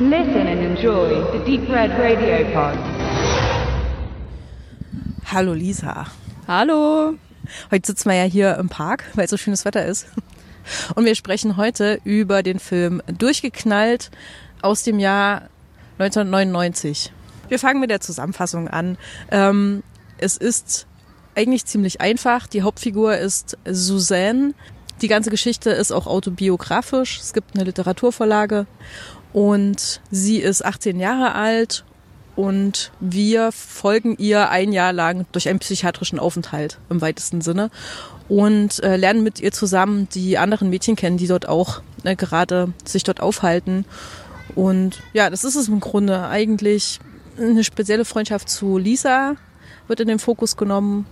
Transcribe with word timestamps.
Listen 0.00 0.48
and 0.48 0.60
enjoy 0.60 1.22
the 1.30 1.38
Deep 1.44 1.68
Red 1.68 1.92
Radio 1.92 2.44
Pod. 2.52 2.76
Hallo 5.26 5.52
Lisa. 5.52 6.06
Hallo. 6.48 7.14
Heute 7.70 7.86
sitzen 7.86 8.08
wir 8.08 8.16
ja 8.16 8.24
hier 8.24 8.56
im 8.56 8.68
Park, 8.68 9.04
weil 9.14 9.28
so 9.28 9.36
schönes 9.36 9.64
Wetter 9.64 9.86
ist. 9.86 10.08
Und 10.96 11.04
wir 11.04 11.14
sprechen 11.14 11.56
heute 11.56 12.00
über 12.02 12.42
den 12.42 12.58
Film 12.58 13.02
Durchgeknallt 13.06 14.10
aus 14.62 14.82
dem 14.82 14.98
Jahr 14.98 15.42
1999. 16.00 17.12
Wir 17.46 17.60
fangen 17.60 17.78
mit 17.78 17.90
der 17.90 18.00
Zusammenfassung 18.00 18.66
an. 18.66 18.98
Ähm, 19.30 19.84
es 20.18 20.36
ist 20.36 20.88
eigentlich 21.36 21.66
ziemlich 21.66 22.00
einfach. 22.00 22.48
Die 22.48 22.62
Hauptfigur 22.62 23.16
ist 23.16 23.56
Suzanne. 23.64 24.54
Die 25.02 25.08
ganze 25.08 25.30
Geschichte 25.30 25.70
ist 25.70 25.92
auch 25.92 26.08
autobiografisch. 26.08 27.20
Es 27.20 27.32
gibt 27.32 27.54
eine 27.54 27.62
Literaturvorlage 27.62 28.66
und 29.34 30.00
sie 30.12 30.38
ist 30.38 30.64
18 30.64 30.98
Jahre 30.98 31.34
alt 31.34 31.84
und 32.36 32.92
wir 33.00 33.52
folgen 33.52 34.16
ihr 34.16 34.48
ein 34.48 34.72
Jahr 34.72 34.92
lang 34.92 35.26
durch 35.32 35.48
einen 35.48 35.58
psychiatrischen 35.58 36.18
Aufenthalt 36.18 36.78
im 36.88 37.00
weitesten 37.00 37.40
Sinne 37.40 37.70
und 38.28 38.82
äh, 38.82 38.96
lernen 38.96 39.24
mit 39.24 39.40
ihr 39.40 39.52
zusammen 39.52 40.08
die 40.14 40.38
anderen 40.38 40.70
Mädchen 40.70 40.96
kennen, 40.96 41.16
die 41.16 41.26
dort 41.26 41.48
auch 41.48 41.82
äh, 42.04 42.14
gerade 42.16 42.72
sich 42.84 43.02
dort 43.02 43.20
aufhalten. 43.20 43.84
Und 44.54 45.02
ja, 45.12 45.30
das 45.30 45.42
ist 45.42 45.56
es 45.56 45.68
im 45.68 45.80
Grunde 45.80 46.26
eigentlich 46.28 47.00
eine 47.36 47.64
spezielle 47.64 48.04
Freundschaft 48.04 48.48
zu 48.48 48.78
Lisa 48.78 49.34
wird 49.88 50.00
in 50.00 50.08
den 50.08 50.20
Fokus 50.20 50.56
genommen 50.56 51.06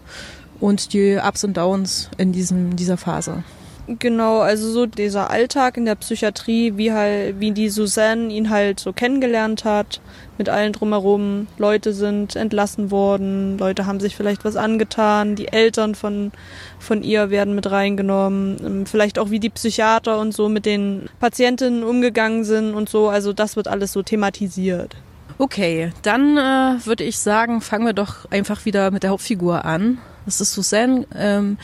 und 0.60 0.92
die 0.92 1.18
Ups 1.22 1.42
und 1.42 1.56
Downs 1.56 2.08
in 2.18 2.32
diesem, 2.32 2.76
dieser 2.76 2.96
Phase. 2.96 3.42
Genau, 3.88 4.38
also 4.38 4.70
so 4.70 4.86
dieser 4.86 5.30
Alltag 5.30 5.76
in 5.76 5.84
der 5.84 5.96
Psychiatrie, 5.96 6.74
wie 6.76 6.92
halt, 6.92 7.40
wie 7.40 7.50
die 7.50 7.68
Suzanne 7.68 8.32
ihn 8.32 8.48
halt 8.48 8.78
so 8.78 8.92
kennengelernt 8.92 9.64
hat, 9.64 10.00
mit 10.38 10.48
allen 10.48 10.72
drumherum. 10.72 11.48
Leute 11.58 11.92
sind 11.92 12.36
entlassen 12.36 12.92
worden, 12.92 13.58
Leute 13.58 13.84
haben 13.84 13.98
sich 13.98 14.14
vielleicht 14.14 14.44
was 14.44 14.54
angetan, 14.54 15.34
die 15.34 15.48
Eltern 15.48 15.96
von, 15.96 16.30
von 16.78 17.02
ihr 17.02 17.30
werden 17.30 17.56
mit 17.56 17.68
reingenommen, 17.70 18.56
ähm, 18.64 18.86
vielleicht 18.86 19.18
auch 19.18 19.30
wie 19.30 19.40
die 19.40 19.50
Psychiater 19.50 20.20
und 20.20 20.32
so 20.32 20.48
mit 20.48 20.64
den 20.64 21.08
Patientinnen 21.18 21.82
umgegangen 21.82 22.44
sind 22.44 22.74
und 22.74 22.88
so. 22.88 23.08
Also 23.08 23.32
das 23.32 23.56
wird 23.56 23.66
alles 23.66 23.92
so 23.92 24.02
thematisiert. 24.02 24.94
Okay, 25.38 25.92
dann 26.02 26.36
äh, 26.36 26.86
würde 26.86 27.02
ich 27.02 27.18
sagen, 27.18 27.60
fangen 27.60 27.86
wir 27.86 27.94
doch 27.94 28.30
einfach 28.30 28.64
wieder 28.64 28.92
mit 28.92 29.02
der 29.02 29.10
Hauptfigur 29.10 29.64
an. 29.64 29.98
Das 30.24 30.40
ist 30.40 30.52
Suzanne. 30.52 31.04
Ähm, 31.16 31.58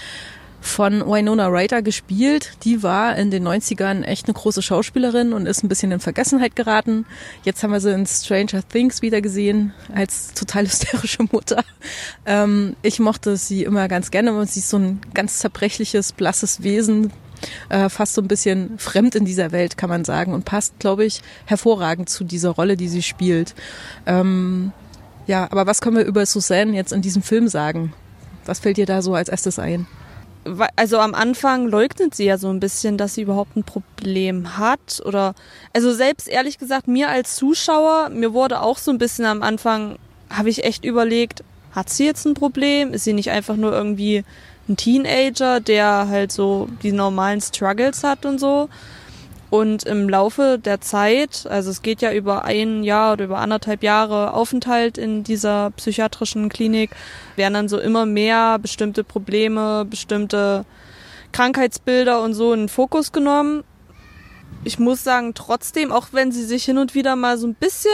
von 0.69 1.01
Winona 1.01 1.49
Ryder 1.49 1.83
gespielt. 1.83 2.53
Die 2.65 2.83
war 2.83 3.17
in 3.17 3.31
den 3.31 3.47
90ern 3.47 4.03
echt 4.03 4.27
eine 4.27 4.35
große 4.35 4.63
Schauspielerin 4.63 5.33
und 5.33 5.47
ist 5.47 5.65
ein 5.65 5.69
bisschen 5.69 5.91
in 5.93 6.01
Vergessenheit 6.01 6.55
geraten. 6.57 7.07
Jetzt 7.45 7.63
haben 7.63 7.73
wir 7.73 7.81
sie 7.81 7.93
in 7.93 8.07
Stranger 8.07 8.63
Things 8.69 9.03
wieder 9.03 9.21
gesehen 9.21 9.73
als 9.95 10.35
total 10.35 10.67
hysterische 10.67 11.25
Mutter. 11.33 11.65
Ähm, 12.27 12.77
ich 12.83 13.01
mochte 13.01 13.37
sie 13.37 13.65
immer 13.65 13.89
ganz 13.89 14.11
gerne 14.11 14.33
und 14.33 14.49
sie 14.49 14.61
ist 14.61 14.71
so 14.71 14.79
ein 14.79 15.01
ganz 15.15 15.39
zerbrechliches, 15.39 16.13
blasses 16.13 16.63
Wesen, 16.63 17.13
äh, 17.69 17.89
fast 17.89 18.15
so 18.15 18.23
ein 18.23 18.29
bisschen 18.29 18.79
fremd 18.79 19.15
in 19.15 19.25
dieser 19.25 19.53
Welt, 19.53 19.77
kann 19.77 19.89
man 19.89 20.05
sagen, 20.05 20.33
und 20.33 20.45
passt, 20.45 20.79
glaube 20.79 21.05
ich, 21.05 21.23
hervorragend 21.47 22.09
zu 22.09 22.25
dieser 22.25 22.51
Rolle, 22.51 22.77
die 22.77 22.89
sie 22.89 23.03
spielt. 23.03 23.55
Ähm, 24.07 24.73
ja, 25.27 25.45
aber 25.51 25.67
was 25.67 25.81
können 25.81 25.97
wir 25.97 26.05
über 26.05 26.25
Suzanne 26.27 26.75
jetzt 26.75 26.93
in 26.93 27.03
diesem 27.03 27.23
Film 27.23 27.49
sagen? 27.49 27.93
Was 28.45 28.61
fällt 28.61 28.77
dir 28.77 28.87
da 28.87 29.03
so 29.03 29.15
als 29.15 29.29
erstes 29.29 29.59
ein? 29.59 29.87
Also 30.77 30.99
am 30.99 31.15
Anfang 31.15 31.69
leugnet 31.69 32.15
sie 32.15 32.25
ja 32.25 32.39
so 32.39 32.49
ein 32.49 32.61
bisschen, 32.61 32.97
dass 32.97 33.15
sie 33.15 33.23
überhaupt 33.23 33.57
ein 33.57 33.65
Problem 33.65 34.59
hat 34.59 35.03
oder 35.05 35.35
also 35.75 35.93
selbst 35.93 36.29
ehrlich 36.29 36.59
gesagt 36.59 36.89
mir 36.89 37.09
als 37.09 37.37
Zuschauer, 37.37 38.09
mir 38.11 38.33
wurde 38.33 38.61
auch 38.61 38.79
so 38.79 38.91
ein 38.91 38.99
bisschen 38.99 39.27
am 39.27 39.43
Anfang 39.43 39.99
habe 40.31 40.51
ich 40.51 40.65
echt 40.65 40.85
überlegt, 40.85 41.43
hat 41.73 41.91
sie 41.91 42.05
jetzt 42.05 42.27
ein 42.27 42.35
Problem? 42.35 42.93
Ist 42.93 43.05
sie 43.05 43.13
nicht 43.13 43.31
einfach 43.31 43.57
nur 43.57 43.73
irgendwie 43.73 44.25
ein 44.69 44.77
Teenager, 44.77 45.61
der 45.61 46.09
halt 46.09 46.33
so 46.33 46.69
die 46.83 46.93
normalen 46.93 47.41
Struggles 47.41 48.05
hat 48.05 48.27
und 48.27 48.39
so? 48.39 48.69
Und 49.51 49.85
im 49.85 50.09
Laufe 50.09 50.59
der 50.63 50.81
Zeit, 50.81 51.47
also 51.49 51.71
es 51.71 51.81
geht 51.81 52.03
ja 52.03 52.13
über 52.13 52.45
ein 52.45 52.85
Jahr 52.85 53.15
oder 53.15 53.25
über 53.25 53.39
anderthalb 53.39 53.83
Jahre 53.83 54.35
Aufenthalt 54.35 54.99
in 54.99 55.25
dieser 55.25 55.71
psychiatrischen 55.71 56.51
Klinik, 56.51 56.91
werden 57.37 57.55
dann 57.55 57.69
so 57.69 57.79
immer 57.79 58.05
mehr 58.05 58.59
bestimmte 58.59 59.05
Probleme, 59.05 59.87
bestimmte 59.89 60.67
Krankheitsbilder 61.33 62.21
und 62.21 62.35
so 62.35 62.53
in 62.53 62.61
den 62.61 62.69
Fokus 62.69 63.11
genommen. 63.11 63.65
Ich 64.65 64.79
muss 64.79 65.03
sagen, 65.03 65.33
trotzdem, 65.35 65.93
auch 65.93 66.09
wenn 66.13 66.31
sie 66.31 66.45
sich 66.45 66.65
hin 66.65 66.77
und 66.77 66.95
wieder 66.95 67.17
mal 67.17 67.39
so 67.39 67.47
ein 67.47 67.55
bisschen 67.55 67.91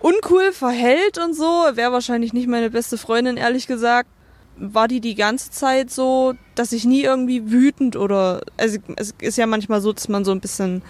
uncool 0.00 0.52
verhält 0.52 1.18
und 1.18 1.34
so, 1.34 1.44
wäre 1.74 1.92
wahrscheinlich 1.92 2.32
nicht 2.32 2.48
meine 2.48 2.70
beste 2.70 2.96
Freundin, 2.96 3.36
ehrlich 3.36 3.66
gesagt, 3.66 4.08
war 4.60 4.88
die 4.88 5.00
die 5.00 5.14
ganze 5.14 5.50
Zeit 5.50 5.90
so, 5.90 6.34
dass 6.54 6.72
ich 6.72 6.84
nie 6.84 7.02
irgendwie 7.02 7.50
wütend 7.50 7.96
oder 7.96 8.42
also 8.56 8.78
es 8.96 9.14
ist 9.20 9.38
ja 9.38 9.46
manchmal 9.46 9.80
so, 9.80 9.92
dass 9.92 10.08
man 10.08 10.24
so 10.24 10.32
ein 10.32 10.40
bisschen 10.40 10.82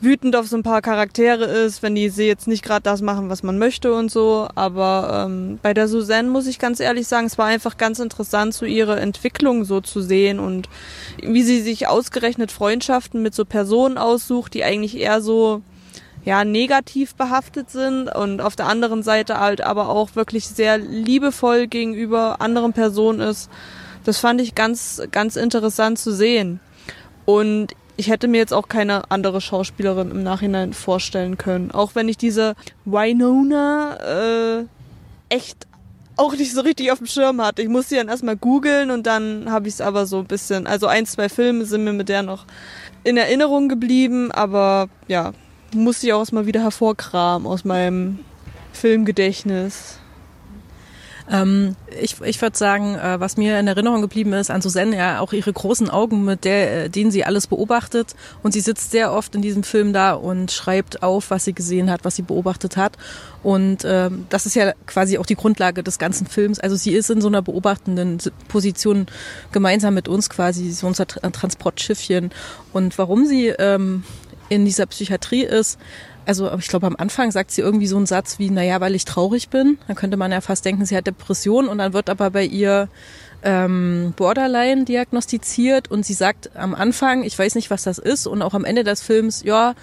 wütend 0.00 0.34
auf 0.34 0.48
so 0.48 0.56
ein 0.56 0.62
paar 0.62 0.82
Charaktere 0.82 1.44
ist, 1.44 1.82
wenn 1.82 1.94
die 1.94 2.08
sie 2.08 2.26
jetzt 2.26 2.48
nicht 2.48 2.64
gerade 2.64 2.82
das 2.82 3.02
machen, 3.02 3.28
was 3.28 3.42
man 3.42 3.58
möchte 3.58 3.94
und 3.94 4.10
so. 4.10 4.48
Aber 4.54 5.26
ähm, 5.26 5.58
bei 5.62 5.74
der 5.74 5.88
Suzanne 5.88 6.28
muss 6.28 6.46
ich 6.46 6.58
ganz 6.58 6.80
ehrlich 6.80 7.06
sagen, 7.06 7.26
es 7.26 7.38
war 7.38 7.46
einfach 7.46 7.76
ganz 7.76 8.00
interessant, 8.00 8.54
so 8.54 8.66
ihre 8.66 8.98
Entwicklung 8.98 9.64
so 9.64 9.80
zu 9.80 10.00
sehen 10.00 10.40
und 10.40 10.68
wie 11.22 11.42
sie 11.42 11.60
sich 11.60 11.86
ausgerechnet 11.86 12.50
Freundschaften 12.50 13.22
mit 13.22 13.34
so 13.34 13.44
Personen 13.44 13.96
aussucht, 13.96 14.54
die 14.54 14.64
eigentlich 14.64 14.98
eher 14.98 15.22
so 15.22 15.62
ja, 16.24 16.44
negativ 16.44 17.14
behaftet 17.14 17.70
sind 17.70 18.08
und 18.08 18.40
auf 18.40 18.56
der 18.56 18.66
anderen 18.66 19.02
Seite 19.02 19.40
halt 19.40 19.60
aber 19.60 19.88
auch 19.88 20.14
wirklich 20.14 20.46
sehr 20.46 20.78
liebevoll 20.78 21.66
gegenüber 21.66 22.40
anderen 22.40 22.72
Personen 22.72 23.20
ist. 23.20 23.50
Das 24.04 24.18
fand 24.18 24.40
ich 24.40 24.54
ganz, 24.54 25.02
ganz 25.10 25.36
interessant 25.36 25.98
zu 25.98 26.12
sehen. 26.12 26.60
Und 27.24 27.68
ich 27.96 28.08
hätte 28.08 28.28
mir 28.28 28.38
jetzt 28.38 28.54
auch 28.54 28.68
keine 28.68 29.10
andere 29.10 29.40
Schauspielerin 29.40 30.10
im 30.10 30.22
Nachhinein 30.22 30.72
vorstellen 30.72 31.38
können. 31.38 31.70
Auch 31.70 31.94
wenn 31.94 32.08
ich 32.08 32.16
diese 32.16 32.54
Winona 32.84 33.96
äh, 34.60 34.64
echt 35.28 35.66
auch 36.16 36.34
nicht 36.36 36.52
so 36.52 36.60
richtig 36.60 36.92
auf 36.92 36.98
dem 36.98 37.06
Schirm 37.06 37.40
hatte. 37.40 37.62
Ich 37.62 37.68
musste 37.68 37.90
sie 37.90 37.96
dann 37.96 38.08
erstmal 38.08 38.36
googeln 38.36 38.90
und 38.90 39.06
dann 39.06 39.50
habe 39.50 39.68
ich 39.68 39.74
es 39.74 39.80
aber 39.80 40.06
so 40.06 40.18
ein 40.18 40.26
bisschen, 40.26 40.66
also 40.66 40.86
ein, 40.86 41.06
zwei 41.06 41.28
Filme 41.28 41.64
sind 41.64 41.84
mir 41.84 41.92
mit 41.92 42.08
der 42.08 42.22
noch 42.22 42.44
in 43.04 43.16
Erinnerung 43.16 43.68
geblieben, 43.68 44.30
aber 44.30 44.88
ja, 45.08 45.32
muss 45.74 46.02
ich 46.02 46.12
auch 46.12 46.30
mal 46.32 46.46
wieder 46.46 46.62
hervorkramen 46.62 47.46
aus 47.46 47.64
meinem 47.64 48.20
Filmgedächtnis. 48.72 49.98
Ähm, 51.30 51.76
ich 52.00 52.20
ich 52.20 52.42
würde 52.42 52.56
sagen, 52.56 52.94
äh, 52.96 53.20
was 53.20 53.36
mir 53.36 53.58
in 53.58 53.68
Erinnerung 53.68 54.02
geblieben 54.02 54.32
ist 54.32 54.50
an 54.50 54.60
Susanne, 54.60 54.96
ja 54.96 55.20
auch 55.20 55.32
ihre 55.32 55.52
großen 55.52 55.88
Augen, 55.88 56.24
mit 56.24 56.44
der, 56.44 56.84
äh, 56.84 56.90
denen 56.90 57.10
sie 57.10 57.24
alles 57.24 57.46
beobachtet. 57.46 58.14
Und 58.42 58.52
sie 58.52 58.60
sitzt 58.60 58.90
sehr 58.90 59.12
oft 59.12 59.34
in 59.34 59.42
diesem 59.42 59.62
Film 59.62 59.92
da 59.92 60.14
und 60.14 60.50
schreibt 60.50 61.02
auf, 61.02 61.30
was 61.30 61.44
sie 61.44 61.52
gesehen 61.52 61.90
hat, 61.90 62.04
was 62.04 62.16
sie 62.16 62.22
beobachtet 62.22 62.76
hat. 62.76 62.98
Und 63.42 63.84
ähm, 63.84 64.26
das 64.30 64.46
ist 64.46 64.54
ja 64.54 64.72
quasi 64.86 65.18
auch 65.18 65.26
die 65.26 65.36
Grundlage 65.36 65.82
des 65.82 65.98
ganzen 65.98 66.26
Films. 66.26 66.58
Also 66.58 66.76
sie 66.76 66.92
ist 66.92 67.10
in 67.10 67.20
so 67.20 67.28
einer 67.28 67.42
beobachtenden 67.42 68.18
Position 68.48 69.06
gemeinsam 69.52 69.94
mit 69.94 70.08
uns 70.08 70.28
quasi, 70.28 70.70
so 70.72 70.86
unser 70.86 71.06
Transportschiffchen. 71.06 72.30
Und 72.72 72.98
warum 72.98 73.26
sie 73.26 73.48
ähm, 73.48 74.04
in 74.52 74.64
dieser 74.64 74.86
Psychiatrie 74.86 75.44
ist, 75.44 75.78
also 76.26 76.52
ich 76.58 76.68
glaube 76.68 76.86
am 76.86 76.96
Anfang 76.96 77.30
sagt 77.30 77.50
sie 77.50 77.62
irgendwie 77.62 77.86
so 77.86 77.96
einen 77.96 78.06
Satz 78.06 78.38
wie, 78.38 78.50
naja, 78.50 78.80
weil 78.80 78.94
ich 78.94 79.04
traurig 79.04 79.48
bin. 79.48 79.78
Dann 79.86 79.96
könnte 79.96 80.16
man 80.16 80.30
ja 80.30 80.40
fast 80.40 80.64
denken, 80.64 80.84
sie 80.84 80.96
hat 80.96 81.06
Depression 81.06 81.68
und 81.68 81.78
dann 81.78 81.92
wird 81.92 82.10
aber 82.10 82.30
bei 82.30 82.44
ihr 82.44 82.88
ähm, 83.42 84.12
Borderline 84.16 84.84
diagnostiziert 84.84 85.90
und 85.90 86.06
sie 86.06 86.14
sagt 86.14 86.54
am 86.54 86.74
Anfang, 86.74 87.24
ich 87.24 87.36
weiß 87.38 87.54
nicht, 87.54 87.70
was 87.70 87.82
das 87.82 87.98
ist 87.98 88.26
und 88.26 88.42
auch 88.42 88.54
am 88.54 88.64
Ende 88.64 88.84
des 88.84 89.02
Films, 89.02 89.42
ja, 89.42 89.74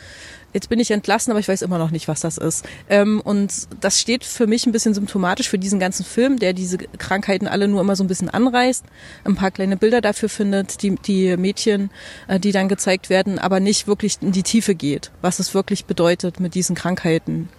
jetzt 0.54 0.69
bin 0.69 0.80
ich 0.80 0.92
entlassen, 0.92 1.31
aber 1.31 1.40
ich 1.40 1.48
weiß 1.48 1.62
immer 1.62 1.78
noch 1.78 1.92
nicht, 1.92 2.07
was 2.07 2.22
das 2.22 2.38
ist. 2.38 2.66
Ähm, 2.90 3.22
und 3.22 3.68
das 3.81 4.00
steht 4.00 4.24
für 4.24 4.48
mich 4.48 4.66
ein 4.66 4.72
bisschen 4.72 4.94
symptomatisch 4.94 5.50
für 5.50 5.60
diesen 5.60 5.80
ganzen 5.80 6.06
Film, 6.06 6.40
der 6.40 6.54
diese 6.54 6.78
Krankheiten 6.78 7.48
alle 7.48 7.68
nur 7.68 7.81
immer 7.81 7.96
so 7.96 8.04
ein 8.04 8.07
bisschen 8.07 8.30
anreißt, 8.30 8.86
ein 9.25 9.36
paar 9.36 9.51
kleine 9.51 9.78
Bilder 9.78 10.01
dafür 10.01 10.30
findet, 10.30 10.81
die, 10.81 10.96
die 10.96 11.38
Mädchen, 11.38 11.90
äh, 12.28 12.40
die 12.40 12.51
dann 12.51 12.69
gezeigt 12.69 13.10
werden, 13.10 13.40
aber 13.40 13.60
nicht 13.60 13.88
wirklich 13.88 14.18
in 14.22 14.31
die 14.31 14.44
Tiefe 14.44 14.75
geht, 14.75 15.12
was 15.22 15.40
es 15.40 15.54
wirklich 15.54 15.86
bedeutet 15.86 16.40
mit 16.40 16.56
diesen 16.56 16.75
Krankheiten. 16.75 17.50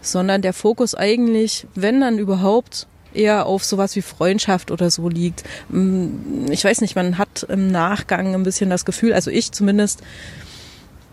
Sondern 0.00 0.42
der 0.42 0.52
Fokus 0.52 0.94
eigentlich, 0.94 1.66
wenn 1.74 2.00
dann 2.00 2.18
überhaupt, 2.18 2.86
eher 3.14 3.46
auf 3.46 3.64
sowas 3.64 3.96
wie 3.96 4.02
Freundschaft 4.02 4.70
oder 4.70 4.90
so 4.90 5.08
liegt. 5.08 5.44
Mm, 5.68 6.50
ich 6.50 6.64
weiß 6.64 6.80
nicht, 6.80 6.94
man 6.94 7.18
hat 7.18 7.46
im 7.48 7.70
Nachgang 7.70 8.34
ein 8.34 8.42
bisschen 8.42 8.70
das 8.70 8.84
Gefühl, 8.84 9.12
also 9.12 9.30
ich 9.30 9.52
zumindest, 9.52 10.02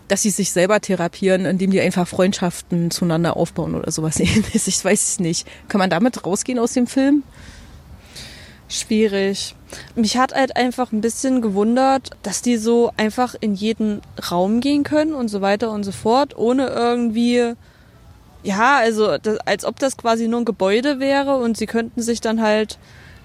dass 0.08 0.22
sie 0.22 0.30
sich 0.30 0.52
selber 0.52 0.80
therapieren, 0.80 1.44
indem 1.44 1.70
die 1.70 1.80
einfach 1.80 2.06
Freundschaften 2.06 2.90
zueinander 2.90 3.36
aufbauen 3.36 3.74
oder 3.74 3.90
sowas 3.90 4.20
ähnliches. 4.20 4.66
Ich 4.66 4.84
weiß 4.84 5.08
es 5.08 5.20
nicht. 5.20 5.46
Kann 5.68 5.78
man 5.78 5.90
damit 5.90 6.24
rausgehen 6.24 6.58
aus 6.58 6.72
dem 6.72 6.86
Film? 6.86 7.22
Schwierig. 8.68 9.54
Mich 9.94 10.16
hat 10.16 10.34
halt 10.34 10.56
einfach 10.56 10.92
ein 10.92 11.00
bisschen 11.00 11.40
gewundert, 11.40 12.10
dass 12.22 12.42
die 12.42 12.56
so 12.56 12.92
einfach 12.96 13.36
in 13.40 13.54
jeden 13.54 14.00
Raum 14.30 14.60
gehen 14.60 14.82
können 14.82 15.14
und 15.14 15.28
so 15.28 15.40
weiter 15.40 15.70
und 15.70 15.84
so 15.84 15.92
fort, 15.92 16.36
ohne 16.36 16.66
irgendwie 16.66 17.54
ja, 18.46 18.76
also 18.76 19.18
das, 19.18 19.38
als 19.38 19.64
ob 19.64 19.78
das 19.80 19.96
quasi 19.96 20.28
nur 20.28 20.40
ein 20.40 20.44
Gebäude 20.44 21.00
wäre 21.00 21.36
und 21.36 21.56
sie 21.56 21.66
könnten 21.66 22.00
sich 22.00 22.20
dann 22.20 22.40
halt 22.40 22.78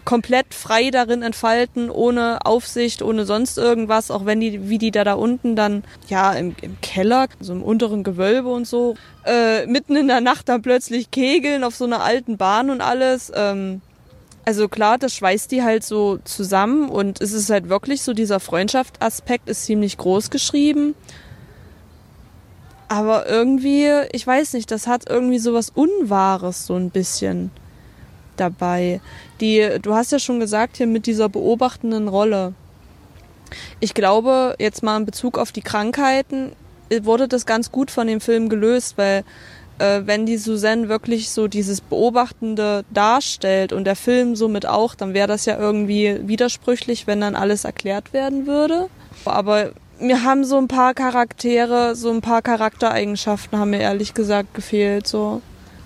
komplett 0.05 0.53
frei 0.53 0.89
darin 0.91 1.21
entfalten, 1.21 1.89
ohne 1.89 2.39
Aufsicht, 2.45 3.01
ohne 3.01 3.25
sonst 3.25 3.57
irgendwas, 3.57 4.11
auch 4.11 4.25
wenn 4.25 4.39
die, 4.39 4.69
wie 4.69 4.77
die 4.77 4.91
da 4.91 5.03
da 5.03 5.13
unten 5.13 5.55
dann, 5.55 5.83
ja, 6.07 6.33
im, 6.33 6.55
im 6.61 6.79
Keller, 6.81 7.27
so 7.39 7.53
im 7.53 7.63
unteren 7.63 8.03
Gewölbe 8.03 8.49
und 8.49 8.67
so, 8.67 8.95
äh, 9.25 9.65
mitten 9.67 9.95
in 9.95 10.07
der 10.07 10.21
Nacht 10.21 10.49
dann 10.49 10.61
plötzlich 10.61 11.11
kegeln 11.11 11.63
auf 11.63 11.75
so 11.75 11.85
einer 11.85 12.01
alten 12.01 12.37
Bahn 12.37 12.69
und 12.69 12.81
alles. 12.81 13.31
Ähm, 13.35 13.81
also 14.43 14.67
klar, 14.67 14.97
das 14.97 15.15
schweißt 15.15 15.51
die 15.51 15.63
halt 15.63 15.83
so 15.83 16.17
zusammen 16.23 16.89
und 16.89 17.21
es 17.21 17.31
ist 17.31 17.49
halt 17.49 17.69
wirklich 17.69 18.01
so, 18.01 18.13
dieser 18.13 18.39
Freundschaftsaspekt 18.39 19.47
ist 19.49 19.65
ziemlich 19.65 19.97
groß 19.97 20.31
geschrieben. 20.31 20.95
Aber 22.87 23.29
irgendwie, 23.29 23.87
ich 24.11 24.25
weiß 24.25 24.53
nicht, 24.53 24.69
das 24.71 24.87
hat 24.87 25.09
irgendwie 25.09 25.39
sowas 25.39 25.71
Unwahres 25.73 26.65
so 26.65 26.75
ein 26.75 26.89
bisschen 26.89 27.51
dabei. 28.41 28.99
Die, 29.39 29.77
du 29.81 29.93
hast 29.93 30.11
ja 30.11 30.19
schon 30.19 30.39
gesagt 30.39 30.77
hier 30.77 30.87
mit 30.87 31.05
dieser 31.05 31.29
beobachtenden 31.29 32.07
Rolle. 32.07 32.53
Ich 33.79 33.93
glaube, 33.93 34.55
jetzt 34.59 34.83
mal 34.83 34.97
in 34.97 35.05
Bezug 35.05 35.37
auf 35.37 35.51
die 35.51 35.61
Krankheiten, 35.61 36.53
wurde 37.03 37.27
das 37.27 37.45
ganz 37.45 37.71
gut 37.71 37.91
von 37.91 38.07
dem 38.07 38.19
Film 38.19 38.49
gelöst, 38.49 38.97
weil 38.97 39.23
äh, 39.79 40.01
wenn 40.05 40.25
die 40.25 40.37
Suzanne 40.37 40.89
wirklich 40.89 41.29
so 41.29 41.47
dieses 41.47 41.81
Beobachtende 41.81 42.83
darstellt 42.91 43.73
und 43.73 43.85
der 43.85 43.95
Film 43.95 44.35
somit 44.35 44.65
auch, 44.65 44.95
dann 44.95 45.13
wäre 45.13 45.27
das 45.27 45.45
ja 45.45 45.57
irgendwie 45.57 46.19
widersprüchlich, 46.27 47.07
wenn 47.07 47.21
dann 47.21 47.35
alles 47.35 47.63
erklärt 47.65 48.13
werden 48.13 48.45
würde. 48.45 48.89
Aber 49.25 49.71
mir 49.99 50.23
haben 50.23 50.43
so 50.43 50.57
ein 50.57 50.67
paar 50.67 50.93
Charaktere, 50.93 51.95
so 51.95 52.09
ein 52.11 52.21
paar 52.21 52.41
Charaktereigenschaften 52.41 53.57
haben 53.57 53.71
mir 53.71 53.81
ehrlich 53.81 54.13
gesagt 54.13 54.53
gefehlt, 54.53 55.07
so. 55.07 55.41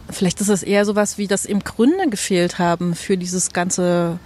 Vielleicht 0.09 0.39
ist 0.41 0.49
es 0.49 0.63
eher 0.63 0.85
sowas 0.85 1.17
wie, 1.17 1.27
dass 1.27 1.45
eben 1.45 1.61
Gründe 1.61 2.09
gefehlt 2.09 2.59
haben 2.59 2.95
für 2.95 3.17
dieses 3.17 3.53
ganze, 3.53 4.19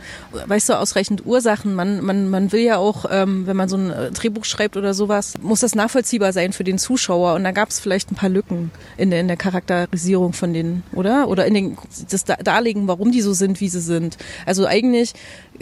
weißt 0.45 0.69
du, 0.69 0.73
ausreichend 0.73 1.25
Ursachen. 1.25 1.73
Man, 1.73 2.03
man, 2.03 2.29
man 2.29 2.51
will 2.51 2.61
ja 2.61 2.77
auch, 2.77 3.05
ähm, 3.09 3.47
wenn 3.47 3.55
man 3.55 3.69
so 3.69 3.77
ein 3.77 3.89
äh, 3.89 4.11
Drehbuch 4.11 4.45
schreibt 4.45 4.75
oder 4.75 4.93
sowas, 4.93 5.35
muss 5.41 5.61
das 5.61 5.75
nachvollziehbar 5.75 6.33
sein 6.33 6.51
für 6.51 6.63
den 6.63 6.77
Zuschauer. 6.77 7.35
Und 7.35 7.43
da 7.43 7.51
gab 7.51 7.69
es 7.69 7.79
vielleicht 7.79 8.11
ein 8.11 8.15
paar 8.15 8.29
Lücken 8.29 8.71
in 8.97 9.09
der, 9.09 9.21
in 9.21 9.27
der 9.27 9.37
Charakterisierung 9.37 10.33
von 10.33 10.53
denen, 10.53 10.83
oder? 10.93 11.29
Oder 11.29 11.45
in 11.45 11.53
den, 11.53 11.77
das 12.09 12.25
Darlegen, 12.25 12.87
warum 12.87 13.11
die 13.11 13.21
so 13.21 13.33
sind, 13.33 13.61
wie 13.61 13.69
sie 13.69 13.81
sind. 13.81 14.17
Also 14.45 14.65
eigentlich 14.65 15.13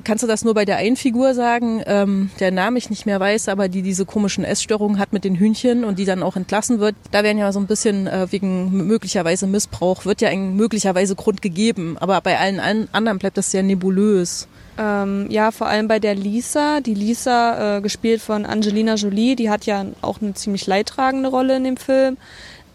kannst 0.03 0.23
du 0.23 0.27
das 0.27 0.43
nur 0.43 0.53
bei 0.53 0.65
der 0.65 0.77
einen 0.77 0.95
Figur 0.95 1.33
sagen, 1.33 1.81
ähm, 1.85 2.31
der 2.39 2.51
Name 2.51 2.77
ich 2.77 2.89
nicht 2.89 3.05
mehr 3.05 3.19
weiß, 3.19 3.49
aber 3.49 3.67
die 3.69 3.81
diese 3.81 4.05
komischen 4.05 4.43
Essstörungen 4.43 4.99
hat 4.99 5.13
mit 5.13 5.23
den 5.23 5.35
Hühnchen 5.35 5.83
und 5.83 5.99
die 5.99 6.05
dann 6.05 6.23
auch 6.23 6.35
entlassen 6.35 6.79
wird. 6.79 6.95
Da 7.11 7.23
werden 7.23 7.37
ja 7.37 7.51
so 7.51 7.59
ein 7.59 7.67
bisschen 7.67 8.07
äh, 8.07 8.27
wegen 8.31 8.87
möglicherweise 8.87 9.47
Missbrauch, 9.47 10.05
wird 10.07 10.21
ja 10.21 10.35
möglicherweise 10.35 11.15
Grund 11.15 11.41
gegeben, 11.41 11.97
aber 11.99 12.19
bei 12.21 12.39
allen 12.39 12.59
anderen 12.59 13.19
bleibt 13.19 13.37
das 13.37 13.51
sehr 13.51 13.63
nebulös. 13.63 14.47
Ähm, 14.77 15.27
ja, 15.29 15.51
vor 15.51 15.67
allem 15.67 15.87
bei 15.87 15.99
der 15.99 16.15
Lisa. 16.15 16.81
Die 16.81 16.93
Lisa, 16.93 17.77
äh, 17.77 17.81
gespielt 17.81 18.21
von 18.21 18.45
Angelina 18.45 18.95
Jolie, 18.95 19.35
die 19.35 19.49
hat 19.49 19.65
ja 19.65 19.85
auch 20.01 20.21
eine 20.21 20.33
ziemlich 20.33 20.67
leidtragende 20.67 21.29
Rolle 21.29 21.57
in 21.57 21.63
dem 21.63 21.77
Film. 21.77 22.17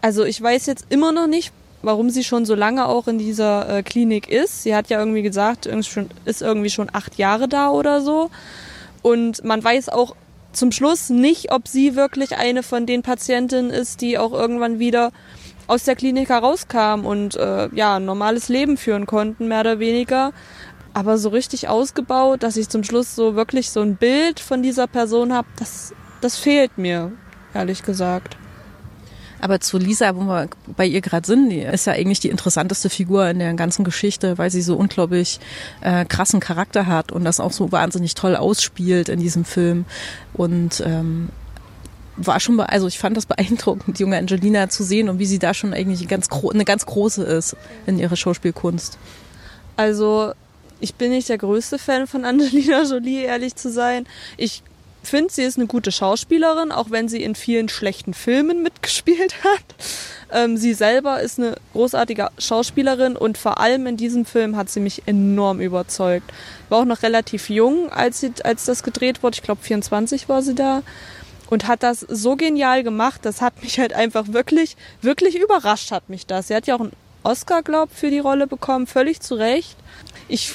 Also 0.01 0.25
ich 0.25 0.41
weiß 0.41 0.65
jetzt 0.65 0.87
immer 0.89 1.11
noch 1.11 1.27
nicht, 1.27 1.53
warum 1.81 2.09
sie 2.09 2.23
schon 2.23 2.45
so 2.45 2.55
lange 2.55 2.87
auch 2.87 3.07
in 3.07 3.19
dieser 3.19 3.69
äh, 3.77 3.83
Klinik 3.83 4.29
ist. 4.29 4.63
Sie 4.63 4.75
hat 4.75 4.89
ja 4.89 4.99
irgendwie 4.99 5.21
gesagt, 5.21 5.65
ist 5.65 6.41
irgendwie 6.41 6.69
schon 6.69 6.89
acht 6.91 7.17
Jahre 7.17 7.47
da 7.47 7.69
oder 7.69 8.01
so. 8.01 8.29
Und 9.01 9.43
man 9.43 9.63
weiß 9.63 9.89
auch 9.89 10.15
zum 10.51 10.71
Schluss 10.71 11.09
nicht, 11.09 11.51
ob 11.51 11.67
sie 11.67 11.95
wirklich 11.95 12.37
eine 12.37 12.63
von 12.63 12.85
den 12.85 13.01
Patientinnen 13.01 13.71
ist, 13.71 14.01
die 14.01 14.17
auch 14.17 14.31
irgendwann 14.31 14.79
wieder 14.79 15.11
aus 15.67 15.83
der 15.83 15.95
Klinik 15.95 16.29
herauskam 16.29 17.05
und 17.05 17.35
äh, 17.35 17.69
ja, 17.73 17.97
ein 17.97 18.05
normales 18.05 18.49
Leben 18.49 18.77
führen 18.77 19.05
konnten, 19.05 19.47
mehr 19.47 19.61
oder 19.61 19.79
weniger. 19.79 20.31
Aber 20.93 21.17
so 21.17 21.29
richtig 21.29 21.69
ausgebaut, 21.69 22.43
dass 22.43 22.57
ich 22.57 22.69
zum 22.69 22.83
Schluss 22.83 23.15
so 23.15 23.35
wirklich 23.35 23.71
so 23.71 23.81
ein 23.81 23.95
Bild 23.95 24.39
von 24.39 24.61
dieser 24.61 24.87
Person 24.87 25.33
habe, 25.33 25.47
das, 25.57 25.93
das 26.21 26.37
fehlt 26.37 26.77
mir, 26.77 27.11
ehrlich 27.53 27.83
gesagt. 27.83 28.37
Aber 29.43 29.59
zu 29.59 29.77
Lisa, 29.77 30.15
wo 30.15 30.21
wir 30.21 30.47
bei 30.77 30.85
ihr 30.85 31.01
gerade 31.01 31.27
sind, 31.27 31.49
die 31.49 31.59
ist 31.59 31.85
ja 31.85 31.91
eigentlich 31.91 32.21
die 32.21 32.29
interessanteste 32.29 32.89
Figur 32.89 33.27
in 33.27 33.39
der 33.39 33.53
ganzen 33.55 33.83
Geschichte, 33.83 34.37
weil 34.37 34.49
sie 34.49 34.61
so 34.61 34.77
unglaublich 34.77 35.41
äh, 35.81 36.05
krassen 36.05 36.39
Charakter 36.39 36.85
hat 36.85 37.11
und 37.11 37.25
das 37.25 37.41
auch 37.41 37.51
so 37.51 37.73
wahnsinnig 37.73 38.15
toll 38.15 38.37
ausspielt 38.37 39.09
in 39.09 39.19
diesem 39.19 39.43
Film. 39.43 39.83
Und 40.33 40.81
ähm, 40.85 41.27
war 42.17 42.39
schon, 42.39 42.59
also 42.59 42.87
ich 42.87 42.99
fand 42.99 43.17
das 43.17 43.25
beeindruckend, 43.25 43.97
die 43.97 44.03
junge 44.03 44.17
Angelina 44.17 44.69
zu 44.69 44.83
sehen 44.83 45.09
und 45.09 45.19
wie 45.19 45.25
sie 45.25 45.39
da 45.39 45.53
schon 45.53 45.73
eigentlich 45.73 46.07
ganz 46.07 46.27
eine 46.31 46.65
ganz 46.65 46.85
große 46.85 47.23
ist 47.23 47.55
in 47.85 47.97
ihrer 47.97 48.15
Schauspielkunst. 48.15 48.97
Also 49.75 50.33
ich 50.79 50.95
bin 50.95 51.11
nicht 51.11 51.29
der 51.29 51.37
größte 51.37 51.79
Fan 51.79 52.07
von 52.07 52.25
Angelina 52.25 52.83
Jolie, 52.83 53.23
ehrlich 53.23 53.55
zu 53.55 53.71
sein. 53.71 54.05
Ich 54.37 54.63
finde, 55.01 55.33
sie 55.33 55.43
ist 55.43 55.57
eine 55.57 55.67
gute 55.67 55.91
Schauspielerin, 55.91 56.71
auch 56.71 56.89
wenn 56.89 57.09
sie 57.09 57.23
in 57.23 57.35
vielen 57.35 57.69
schlechten 57.69 58.13
Filmen 58.13 58.63
mitgespielt 58.63 59.43
hat. 59.43 59.63
Ähm, 60.31 60.57
sie 60.57 60.73
selber 60.73 61.21
ist 61.21 61.39
eine 61.39 61.55
großartige 61.73 62.29
Schauspielerin 62.37 63.15
und 63.15 63.37
vor 63.37 63.59
allem 63.59 63.87
in 63.87 63.97
diesem 63.97 64.25
Film 64.25 64.55
hat 64.55 64.69
sie 64.69 64.79
mich 64.79 65.03
enorm 65.05 65.59
überzeugt. 65.59 66.31
War 66.69 66.79
auch 66.79 66.85
noch 66.85 67.03
relativ 67.03 67.49
jung, 67.49 67.89
als, 67.91 68.19
sie, 68.19 68.31
als 68.43 68.65
das 68.65 68.83
gedreht 68.83 69.23
wurde. 69.23 69.35
Ich 69.35 69.43
glaube, 69.43 69.61
24 69.61 70.29
war 70.29 70.41
sie 70.41 70.55
da. 70.55 70.83
Und 71.53 71.67
hat 71.67 71.83
das 71.83 71.99
so 71.99 72.35
genial 72.35 72.81
gemacht, 72.81 73.19
das 73.25 73.39
hat 73.39 73.61
mich 73.61 73.77
halt 73.77 73.93
einfach 73.93 74.29
wirklich, 74.29 74.75
wirklich 75.03 75.39
überrascht 75.39 75.91
hat 75.91 76.09
mich 76.09 76.25
das. 76.25 76.47
Sie 76.47 76.55
hat 76.55 76.65
ja 76.65 76.75
auch 76.75 76.79
einen 76.79 76.93
Oscar, 77.21 77.61
glaub, 77.61 77.91
für 77.91 78.09
die 78.09 78.17
Rolle 78.17 78.47
bekommen, 78.47 78.87
völlig 78.87 79.21
zu 79.21 79.35
Recht. 79.35 79.77
Ich 80.27 80.51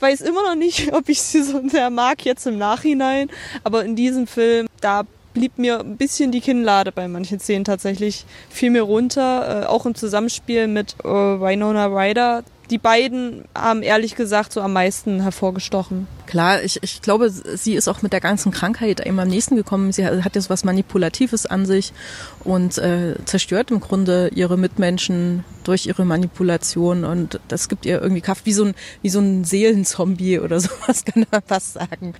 weiß 0.00 0.20
immer 0.20 0.42
noch 0.42 0.54
nicht, 0.54 0.92
ob 0.92 1.08
ich 1.08 1.22
sie 1.22 1.42
so 1.42 1.66
sehr 1.66 1.88
mag 1.88 2.22
jetzt 2.26 2.46
im 2.46 2.58
Nachhinein, 2.58 3.30
aber 3.64 3.86
in 3.86 3.96
diesem 3.96 4.26
Film, 4.26 4.66
da 4.82 5.04
blieb 5.32 5.56
mir 5.56 5.80
ein 5.80 5.96
bisschen 5.96 6.32
die 6.32 6.42
Kinnlade 6.42 6.92
bei 6.92 7.08
manchen 7.08 7.40
Szenen 7.40 7.64
tatsächlich, 7.64 8.26
fiel 8.50 8.68
mir 8.68 8.82
runter, 8.82 9.62
äh, 9.62 9.66
auch 9.66 9.86
im 9.86 9.94
Zusammenspiel 9.94 10.68
mit 10.68 10.96
äh, 11.02 11.08
Winona 11.08 11.86
Ryder. 11.86 12.44
Die 12.70 12.78
beiden 12.78 13.44
haben 13.54 13.82
ehrlich 13.82 14.16
gesagt 14.16 14.52
so 14.52 14.60
am 14.60 14.72
meisten 14.72 15.20
hervorgestochen. 15.20 16.08
Klar, 16.26 16.62
ich, 16.62 16.82
ich 16.82 17.00
glaube, 17.00 17.30
sie 17.30 17.74
ist 17.74 17.86
auch 17.88 18.02
mit 18.02 18.12
der 18.12 18.20
ganzen 18.20 18.50
Krankheit 18.50 19.00
immer 19.00 19.22
am 19.22 19.28
nächsten 19.28 19.54
gekommen. 19.54 19.92
Sie 19.92 20.04
hat 20.04 20.34
so 20.34 20.50
was 20.50 20.64
Manipulatives 20.64 21.46
an 21.46 21.64
sich 21.66 21.92
und 22.40 22.78
äh, 22.78 23.14
zerstört 23.24 23.70
im 23.70 23.80
Grunde 23.80 24.30
ihre 24.34 24.56
Mitmenschen 24.56 25.44
durch 25.62 25.86
ihre 25.86 26.04
Manipulation 26.04 27.04
und 27.04 27.40
das 27.48 27.68
gibt 27.68 27.86
ihr 27.86 28.00
irgendwie 28.00 28.20
Kraft, 28.20 28.46
wie 28.46 28.52
so 28.52 28.64
ein, 28.64 28.74
wie 29.02 29.08
so 29.08 29.20
ein 29.20 29.44
Seelenzombie 29.44 30.40
oder 30.40 30.60
sowas, 30.60 31.04
kann 31.04 31.26
man 31.30 31.42
fast 31.46 31.74
sagen. 31.74 32.14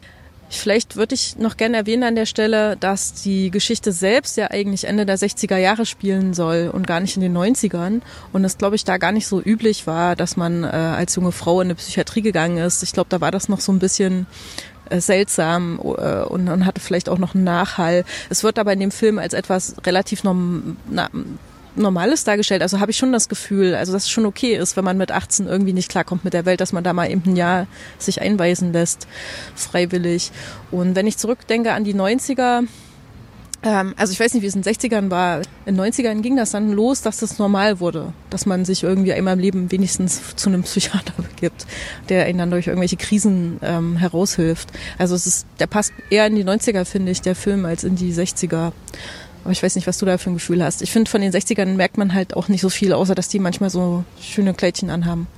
Vielleicht 0.48 0.96
würde 0.96 1.14
ich 1.14 1.36
noch 1.36 1.56
gerne 1.56 1.76
erwähnen 1.76 2.04
an 2.04 2.14
der 2.14 2.26
Stelle, 2.26 2.76
dass 2.76 3.12
die 3.14 3.50
Geschichte 3.50 3.92
selbst 3.92 4.36
ja 4.36 4.50
eigentlich 4.50 4.84
Ende 4.84 5.04
der 5.04 5.18
60er 5.18 5.56
Jahre 5.56 5.86
spielen 5.86 6.34
soll 6.34 6.70
und 6.72 6.86
gar 6.86 7.00
nicht 7.00 7.16
in 7.16 7.22
den 7.22 7.36
90ern. 7.36 8.00
Und 8.32 8.44
es, 8.44 8.56
glaube 8.56 8.76
ich, 8.76 8.84
da 8.84 8.98
gar 8.98 9.12
nicht 9.12 9.26
so 9.26 9.40
üblich 9.40 9.86
war, 9.86 10.14
dass 10.14 10.36
man 10.36 10.62
äh, 10.62 10.68
als 10.68 11.16
junge 11.16 11.32
Frau 11.32 11.60
in 11.60 11.68
eine 11.68 11.74
Psychiatrie 11.74 12.22
gegangen 12.22 12.58
ist. 12.58 12.82
Ich 12.82 12.92
glaube, 12.92 13.08
da 13.10 13.20
war 13.20 13.30
das 13.30 13.48
noch 13.48 13.60
so 13.60 13.72
ein 13.72 13.80
bisschen 13.80 14.26
äh, 14.88 15.00
seltsam 15.00 15.80
äh, 15.80 16.22
und, 16.22 16.48
und 16.48 16.64
hatte 16.64 16.80
vielleicht 16.80 17.08
auch 17.08 17.18
noch 17.18 17.34
einen 17.34 17.44
Nachhall. 17.44 18.04
Es 18.30 18.44
wird 18.44 18.58
aber 18.58 18.72
in 18.72 18.80
dem 18.80 18.92
Film 18.92 19.18
als 19.18 19.34
etwas 19.34 19.74
relativ 19.84 20.22
norm, 20.22 20.76
na, 20.88 21.08
Normales 21.76 22.25
dargestellt. 22.25 22.62
Also 22.62 22.80
habe 22.80 22.90
ich 22.90 22.97
schon 22.97 23.12
das 23.12 23.28
Gefühl, 23.28 23.75
also 23.75 23.92
dass 23.92 24.04
es 24.04 24.11
schon 24.11 24.26
okay 24.26 24.56
ist, 24.56 24.76
wenn 24.76 24.85
man 24.85 24.99
mit 24.99 25.12
18 25.12 25.47
irgendwie 25.47 25.73
nicht 25.73 25.90
klarkommt 25.90 26.25
mit 26.25 26.35
der 26.35 26.47
Welt, 26.47 26.61
dass 26.61 26.73
man 26.73 26.85
da 26.85 26.92
mal 26.92 27.11
eben 27.11 27.23
ein 27.26 27.37
Jahr 27.37 27.66
sich 27.99 28.21
einweisen 28.21 28.73
lässt, 28.73 29.06
freiwillig. 29.54 30.33
Und 30.71 30.97
wenn 30.97 31.06
ich 31.06 31.18
zurückdenke 31.18 31.73
an 31.73 31.85
die 31.85 31.95
90er, 31.95 32.64
ähm, 33.66 33.95
also 33.97 34.12
ich 34.12 34.21
weiß 34.21 34.35
nicht, 34.35 34.42
wie 34.42 34.47
es 34.47 34.54
in 34.54 34.62
den 34.62 34.73
60ern 34.73 35.11
war. 35.11 35.42
In 35.64 35.76
den 35.76 35.80
90ern 35.80 36.23
ging 36.23 36.37
das 36.37 36.52
dann 36.52 36.73
los, 36.73 37.02
dass 37.02 37.18
das 37.18 37.38
normal 37.38 37.80
wurde, 37.80 38.12
dass 38.30 38.47
man 38.47 38.64
sich 38.64 38.85
irgendwie 38.85 39.12
einmal 39.12 39.35
im 39.35 39.40
Leben 39.40 39.73
wenigstens 39.73 40.37
zu 40.37 40.49
einem 40.49 40.62
Psychiater 40.62 41.14
begibt, 41.16 41.66
der 42.09 42.26
einen 42.26 42.38
dann 42.38 42.50
durch 42.50 42.68
irgendwelche 42.68 42.97
Krisen 42.97 43.59
ähm, 43.62 43.97
heraushilft. 43.97 44.71
Also 44.99 45.14
es 45.14 45.26
ist, 45.26 45.47
der 45.59 45.66
passt 45.66 45.92
eher 46.11 46.26
in 46.26 46.37
die 46.37 46.45
90er, 46.45 46.85
finde 46.85 47.11
ich, 47.12 47.23
der 47.23 47.35
Film, 47.35 47.64
als 47.64 47.83
in 47.83 47.97
die 47.97 48.12
60er. 48.12 48.73
Aber 49.46 49.52
ich 49.52 49.62
weiß 49.62 49.76
nicht, 49.76 49.86
was 49.86 49.98
du 49.98 50.06
da 50.06 50.18
für 50.18 50.30
ein 50.30 50.34
Gefühl 50.34 50.64
hast. 50.64 50.82
Ich 50.82 50.90
finde, 50.90 51.08
von 51.08 51.20
den 51.20 51.30
60ern 51.32 51.76
merkt 51.76 51.98
man 51.98 52.14
halt 52.14 52.34
auch 52.34 52.48
nicht 52.48 52.62
so 52.62 52.68
viel, 52.68 52.92
außer 52.92 53.14
dass 53.14 53.28
die 53.28 53.38
manchmal 53.38 53.70
so 53.70 54.02
schöne 54.20 54.54
Kleidchen 54.54 54.90
anhaben. 54.90 55.28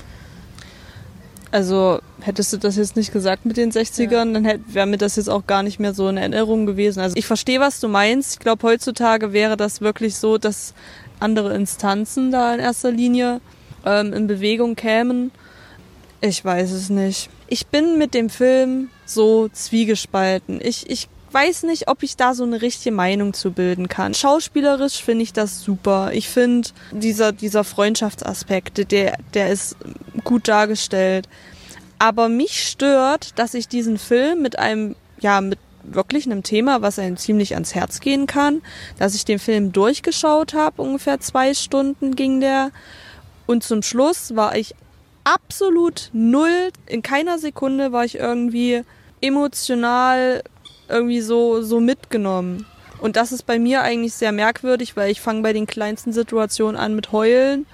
Also 1.50 2.00
hättest 2.22 2.54
du 2.54 2.56
das 2.56 2.76
jetzt 2.76 2.96
nicht 2.96 3.12
gesagt 3.12 3.44
mit 3.44 3.58
den 3.58 3.70
60ern, 3.70 4.10
ja. 4.10 4.24
dann 4.40 4.64
wäre 4.66 4.86
mir 4.86 4.96
das 4.96 5.16
jetzt 5.16 5.28
auch 5.28 5.46
gar 5.46 5.62
nicht 5.62 5.78
mehr 5.78 5.92
so 5.92 6.06
eine 6.06 6.20
Erinnerung 6.20 6.64
gewesen. 6.64 7.00
Also 7.00 7.16
ich 7.18 7.26
verstehe, 7.26 7.60
was 7.60 7.80
du 7.80 7.88
meinst. 7.88 8.32
Ich 8.32 8.38
glaube, 8.38 8.66
heutzutage 8.66 9.34
wäre 9.34 9.58
das 9.58 9.82
wirklich 9.82 10.16
so, 10.16 10.38
dass 10.38 10.72
andere 11.20 11.54
Instanzen 11.54 12.30
da 12.30 12.54
in 12.54 12.60
erster 12.60 12.90
Linie 12.90 13.42
ähm, 13.84 14.14
in 14.14 14.26
Bewegung 14.26 14.74
kämen. 14.74 15.32
Ich 16.22 16.42
weiß 16.42 16.70
es 16.70 16.88
nicht. 16.88 17.28
Ich 17.46 17.66
bin 17.66 17.98
mit 17.98 18.14
dem 18.14 18.30
Film 18.30 18.88
so 19.04 19.50
zwiegespalten. 19.50 20.62
Ich, 20.62 20.88
ich 20.88 21.08
weiß 21.32 21.64
nicht, 21.64 21.88
ob 21.88 22.02
ich 22.02 22.16
da 22.16 22.35
so 22.35 22.44
eine 22.44 22.62
richtige 22.62 22.94
Meinung 22.94 23.35
zu 23.35 23.52
bilden 23.52 23.88
kann. 23.88 24.14
Schauspielerisch 24.14 25.02
finde 25.02 25.23
ich 25.23 25.32
das 25.32 25.62
super. 25.62 26.11
Ich 26.12 26.28
finde 26.28 26.68
dieser, 26.92 27.32
dieser 27.32 27.64
Freundschaftsaspekt, 27.64 28.90
der, 28.90 29.18
der 29.35 29.50
ist 29.50 29.76
gut 30.25 30.49
dargestellt. 30.49 31.28
Aber 31.99 32.28
mich 32.28 32.68
stört, 32.68 33.38
dass 33.38 33.54
ich 33.54 33.68
diesen 33.68 33.99
Film 33.99 34.42
mit 34.42 34.58
einem, 34.58 34.94
ja, 35.20 35.40
mit 35.40 35.58
wirklich 35.82 36.26
einem 36.26 36.42
Thema, 36.42 36.82
was 36.82 36.99
einem 36.99 37.16
ziemlich 37.16 37.54
ans 37.54 37.75
Herz 37.75 38.00
gehen 38.00 38.26
kann, 38.26 38.62
dass 38.99 39.14
ich 39.14 39.25
den 39.25 39.38
Film 39.38 39.73
durchgeschaut 39.73 40.54
habe, 40.54 40.82
ungefähr 40.82 41.20
zwei 41.20 41.54
Stunden 41.54 42.14
ging 42.14 42.40
der. 42.40 42.70
Und 43.47 43.64
zum 43.64 43.82
Schluss 43.82 44.37
war 44.37 44.56
ich 44.56 44.75
absolut 45.25 46.11
null, 46.12 46.70
in 46.87 47.02
keiner 47.02 47.38
Sekunde 47.38 47.92
war 47.92 48.04
ich 48.04 48.16
irgendwie 48.16 48.82
emotional 49.20 50.42
irgendwie 50.88 51.21
so, 51.21 51.62
so 51.62 51.80
mitgenommen. 51.80 52.66
Und 53.00 53.16
das 53.16 53.33
ist 53.33 53.47
bei 53.47 53.59
mir 53.59 53.83
eigentlich 53.83 54.14
sehr 54.14 54.33
merkwürdig, 54.33 54.97
weil 54.97 55.11
ich 55.11 55.21
fange 55.21 55.42
bei 55.42 55.52
den 55.52 55.66
kleinsten 55.66 56.12
Situationen 56.12 56.76
an 56.76 56.95
mit 56.95 57.12
Heulen. 57.12 57.66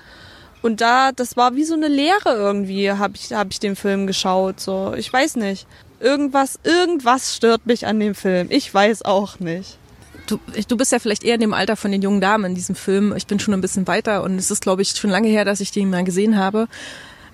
Und 0.63 0.81
da, 0.81 1.13
das 1.13 1.37
war 1.37 1.57
wie 1.57 1.65
so 1.65 1.75
eine 1.75 1.89
Leere 1.89 2.35
irgendwie, 2.35 2.91
habe 2.91 3.15
ich, 3.17 3.33
hab 3.33 3.49
ich 3.51 3.61
den 3.61 3.77
Film 3.77 4.07
geschaut. 4.07 4.61
So, 4.61 4.95
ich 4.97 5.13
weiß 5.13 5.37
nicht. 5.37 5.67
Irgendwas, 6.01 6.59
irgendwas 6.63 7.37
stört 7.37 7.67
mich 7.67 7.87
an 7.87 8.01
dem 8.01 8.15
Film. 8.15 8.49
Ich 8.51 8.73
weiß 8.73 9.03
auch 9.03 9.41
nicht. 9.41 9.79
Du, 10.27 10.39
du 10.69 10.77
bist 10.77 10.93
ja 10.93 10.99
vielleicht 10.99 11.23
eher 11.23 11.35
in 11.35 11.41
dem 11.41 11.53
Alter 11.53 11.77
von 11.77 11.93
den 11.93 12.01
jungen 12.01 12.21
Damen 12.21 12.47
in 12.47 12.55
diesem 12.55 12.75
Film. 12.75 13.15
Ich 13.15 13.27
bin 13.27 13.39
schon 13.39 13.53
ein 13.53 13.61
bisschen 13.61 13.87
weiter 13.87 14.23
und 14.23 14.39
es 14.39 14.51
ist, 14.51 14.63
glaube 14.63 14.83
ich, 14.83 14.91
schon 14.91 15.11
lange 15.11 15.29
her, 15.29 15.45
dass 15.45 15.61
ich 15.61 15.71
den 15.71 15.91
mal 15.91 16.05
gesehen 16.05 16.39
habe. 16.39 16.67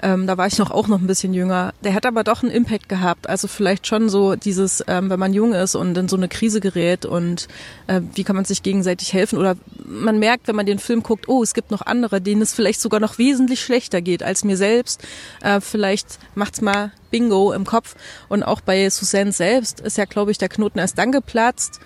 Ähm, 0.02 0.26
da 0.26 0.38
war 0.38 0.46
ich 0.46 0.58
noch 0.58 0.70
auch 0.70 0.88
noch 0.88 1.00
ein 1.00 1.06
bisschen 1.06 1.34
jünger. 1.34 1.72
Der 1.82 1.94
hat 1.94 2.06
aber 2.06 2.24
doch 2.24 2.42
einen 2.42 2.52
Impact 2.52 2.88
gehabt. 2.88 3.28
Also 3.28 3.48
vielleicht 3.48 3.86
schon 3.86 4.08
so 4.08 4.36
dieses, 4.36 4.82
ähm, 4.86 5.10
wenn 5.10 5.18
man 5.18 5.32
jung 5.32 5.52
ist 5.52 5.74
und 5.74 5.96
in 5.96 6.08
so 6.08 6.16
eine 6.16 6.28
Krise 6.28 6.60
gerät 6.60 7.04
und 7.04 7.48
äh, 7.86 8.00
wie 8.14 8.24
kann 8.24 8.36
man 8.36 8.44
sich 8.44 8.62
gegenseitig 8.62 9.12
helfen 9.12 9.38
oder 9.38 9.56
man 9.86 10.18
merkt, 10.18 10.48
wenn 10.48 10.56
man 10.56 10.66
den 10.66 10.78
Film 10.78 11.02
guckt, 11.02 11.28
oh, 11.28 11.42
es 11.42 11.54
gibt 11.54 11.70
noch 11.70 11.82
andere, 11.82 12.20
denen 12.20 12.42
es 12.42 12.54
vielleicht 12.54 12.80
sogar 12.80 13.00
noch 13.00 13.18
wesentlich 13.18 13.60
schlechter 13.60 14.00
geht 14.00 14.22
als 14.22 14.44
mir 14.44 14.56
selbst. 14.56 15.02
Äh, 15.42 15.60
vielleicht 15.60 16.18
macht's 16.34 16.60
mal 16.60 16.92
Bingo 17.10 17.52
im 17.52 17.64
Kopf. 17.64 17.96
Und 18.28 18.42
auch 18.42 18.60
bei 18.60 18.88
Suzanne 18.88 19.32
selbst 19.32 19.80
ist 19.80 19.98
ja, 19.98 20.04
glaube 20.04 20.30
ich, 20.30 20.38
der 20.38 20.48
Knoten 20.48 20.78
erst 20.78 20.98
dann 20.98 21.12
geplatzt 21.12 21.80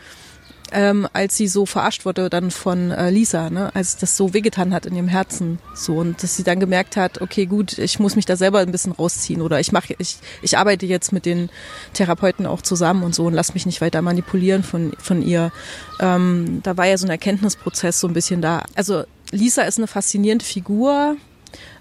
ähm, 0.72 1.08
als 1.12 1.36
sie 1.36 1.46
so 1.46 1.66
verarscht 1.66 2.04
wurde 2.04 2.30
dann 2.30 2.50
von 2.50 2.90
äh, 2.90 3.10
Lisa, 3.10 3.50
ne? 3.50 3.70
als 3.74 3.96
das 3.96 4.16
so 4.16 4.34
wehgetan 4.34 4.72
hat 4.74 4.86
in 4.86 4.96
ihrem 4.96 5.08
Herzen. 5.08 5.58
So 5.74 5.96
und 5.96 6.22
dass 6.22 6.36
sie 6.36 6.42
dann 6.42 6.60
gemerkt 6.60 6.96
hat, 6.96 7.20
okay, 7.20 7.46
gut, 7.46 7.78
ich 7.78 7.98
muss 7.98 8.16
mich 8.16 8.26
da 8.26 8.36
selber 8.36 8.60
ein 8.60 8.72
bisschen 8.72 8.92
rausziehen 8.92 9.42
oder 9.42 9.60
ich 9.60 9.72
mache, 9.72 9.94
ich, 9.98 10.16
ich 10.42 10.58
arbeite 10.58 10.86
jetzt 10.86 11.12
mit 11.12 11.26
den 11.26 11.50
Therapeuten 11.92 12.46
auch 12.46 12.62
zusammen 12.62 13.02
und 13.02 13.14
so 13.14 13.26
und 13.26 13.34
lass 13.34 13.54
mich 13.54 13.66
nicht 13.66 13.80
weiter 13.80 14.02
manipulieren 14.02 14.62
von, 14.62 14.92
von 14.98 15.22
ihr. 15.22 15.52
Ähm, 16.00 16.60
da 16.62 16.76
war 16.76 16.86
ja 16.86 16.98
so 16.98 17.06
ein 17.06 17.10
Erkenntnisprozess 17.10 18.00
so 18.00 18.08
ein 18.08 18.14
bisschen 18.14 18.42
da. 18.42 18.64
Also 18.74 19.04
Lisa 19.30 19.62
ist 19.62 19.78
eine 19.78 19.86
faszinierende 19.86 20.44
Figur, 20.44 21.16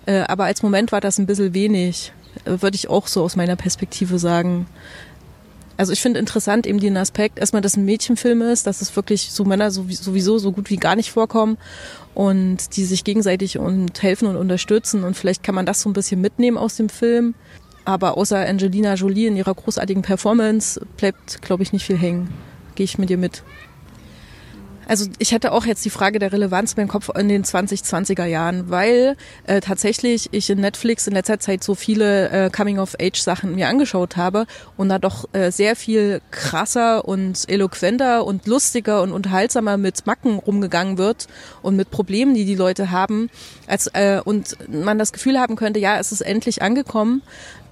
äh, 0.05 0.21
aber 0.21 0.45
als 0.45 0.61
Moment 0.63 0.91
war 0.91 1.01
das 1.01 1.17
ein 1.17 1.25
bisschen 1.25 1.53
wenig, 1.53 2.11
äh, 2.45 2.61
würde 2.61 2.75
ich 2.75 2.89
auch 2.89 3.07
so 3.07 3.23
aus 3.23 3.35
meiner 3.35 3.55
Perspektive 3.55 4.19
sagen. 4.19 4.67
Also 5.75 5.91
ich 5.91 6.01
finde 6.01 6.19
interessant 6.19 6.67
eben 6.67 6.79
den 6.79 6.97
Aspekt, 6.97 7.39
erstmal, 7.39 7.61
dass 7.61 7.77
ein 7.77 7.85
Mädchenfilm 7.85 8.41
ist, 8.43 8.67
dass 8.67 8.81
es 8.81 8.95
wirklich 8.95 9.31
so 9.31 9.43
Männer 9.43 9.71
sowieso 9.71 10.37
so 10.37 10.51
gut 10.51 10.69
wie 10.69 10.75
gar 10.75 10.95
nicht 10.95 11.11
vorkommen 11.11 11.57
und 12.13 12.75
die 12.75 12.85
sich 12.85 13.03
gegenseitig 13.03 13.57
und 13.57 14.01
helfen 14.03 14.27
und 14.27 14.35
unterstützen 14.35 15.03
und 15.03 15.15
vielleicht 15.15 15.43
kann 15.43 15.55
man 15.55 15.65
das 15.65 15.81
so 15.81 15.89
ein 15.89 15.93
bisschen 15.93 16.21
mitnehmen 16.21 16.57
aus 16.57 16.75
dem 16.75 16.89
Film. 16.89 17.33
Aber 17.85 18.17
außer 18.17 18.37
Angelina 18.37 18.93
Jolie 18.93 19.27
in 19.27 19.35
ihrer 19.35 19.53
großartigen 19.53 20.03
Performance 20.03 20.79
bleibt, 20.97 21.41
glaube 21.41 21.63
ich, 21.63 21.73
nicht 21.73 21.85
viel 21.85 21.97
hängen. 21.97 22.29
Gehe 22.75 22.85
ich 22.85 22.97
mit 22.97 23.09
dir 23.09 23.17
mit. 23.17 23.43
Also 24.87 25.07
ich 25.19 25.31
hätte 25.31 25.51
auch 25.51 25.65
jetzt 25.65 25.83
die 25.85 25.89
Frage 25.89 26.19
der 26.19 26.31
Relevanz 26.31 26.73
in 26.73 26.81
meinem 26.81 26.87
Kopf 26.89 27.09
in 27.17 27.29
den 27.29 27.43
2020er 27.43 28.25
Jahren, 28.25 28.69
weil 28.69 29.15
äh, 29.45 29.61
tatsächlich 29.61 30.29
ich 30.31 30.49
in 30.49 30.59
Netflix 30.59 31.07
in 31.07 31.13
letzter 31.13 31.39
Zeit 31.39 31.63
so 31.63 31.75
viele 31.75 32.29
äh, 32.29 32.49
Coming-of-Age-Sachen 32.49 33.55
mir 33.55 33.67
angeschaut 33.67 34.17
habe 34.17 34.45
und 34.77 34.89
da 34.89 34.99
doch 34.99 35.25
äh, 35.33 35.51
sehr 35.51 35.75
viel 35.75 36.21
krasser 36.31 37.05
und 37.05 37.49
eloquenter 37.49 38.25
und 38.25 38.45
lustiger 38.47 39.01
und 39.01 39.11
unterhaltsamer 39.11 39.77
mit 39.77 40.05
Macken 40.05 40.39
rumgegangen 40.39 40.97
wird 40.97 41.27
und 41.61 41.75
mit 41.75 41.91
Problemen, 41.91 42.33
die 42.33 42.45
die 42.45 42.55
Leute 42.55 42.91
haben, 42.91 43.29
als 43.67 43.87
äh, 43.87 44.21
und 44.23 44.57
man 44.69 44.99
das 44.99 45.13
Gefühl 45.13 45.39
haben 45.39 45.55
könnte, 45.55 45.79
ja, 45.79 45.97
es 45.99 46.11
ist 46.11 46.21
endlich 46.21 46.61
angekommen, 46.61 47.21